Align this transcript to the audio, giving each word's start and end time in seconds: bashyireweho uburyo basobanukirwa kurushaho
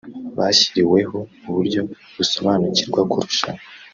bashyireweho 0.37 1.17
uburyo 1.47 1.81
basobanukirwa 2.17 3.01
kurushaho 3.11 3.61